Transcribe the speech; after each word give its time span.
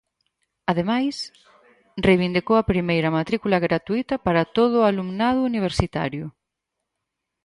Ademais, 0.71 1.15
reivindicou 2.07 2.55
a 2.59 2.67
primeira 2.71 3.13
matrícula 3.17 3.63
gratuíta 3.65 4.15
para 4.25 4.41
todo 4.57 4.75
o 4.79 4.87
alumnado 4.91 5.39
universitario. 5.51 6.25